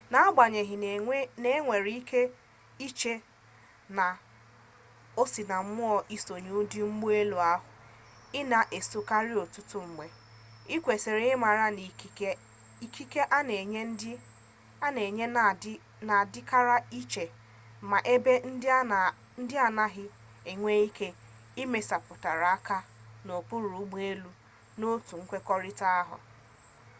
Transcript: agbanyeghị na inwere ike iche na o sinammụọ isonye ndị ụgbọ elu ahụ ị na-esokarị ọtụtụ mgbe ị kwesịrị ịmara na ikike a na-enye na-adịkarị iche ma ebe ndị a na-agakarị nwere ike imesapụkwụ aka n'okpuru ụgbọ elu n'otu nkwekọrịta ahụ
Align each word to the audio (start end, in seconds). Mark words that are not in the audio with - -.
agbanyeghị 0.21 0.75
na 1.43 1.49
inwere 1.57 1.91
ike 2.01 2.21
iche 2.87 3.13
na 3.97 4.05
o 5.21 5.23
sinammụọ 5.31 5.97
isonye 6.15 6.51
ndị 6.61 6.77
ụgbọ 6.87 7.07
elu 7.21 7.37
ahụ 7.51 7.63
ị 8.37 8.41
na-esokarị 8.51 9.33
ọtụtụ 9.43 9.77
mgbe 9.87 10.05
ị 10.73 10.75
kwesịrị 10.83 11.25
ịmara 11.35 11.65
na 11.75 11.81
ikike 12.85 13.21
a 13.37 13.39
na-enye 14.95 15.25
na-adịkarị 16.07 16.75
iche 16.99 17.23
ma 17.89 17.97
ebe 18.13 18.33
ndị 18.49 18.67
a 18.79 18.81
na-agakarị 18.91 20.05
nwere 20.59 20.81
ike 20.89 21.07
imesapụkwụ 21.61 22.29
aka 22.55 22.77
n'okpuru 23.25 23.67
ụgbọ 23.81 23.97
elu 24.11 24.29
n'otu 24.79 25.13
nkwekọrịta 25.23 25.87
ahụ 25.99 26.17